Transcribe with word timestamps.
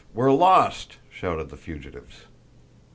We're 0.15 0.31
lost!" 0.31 0.97
shouted 1.11 1.49
the 1.49 1.57
fugitives. 1.57 2.23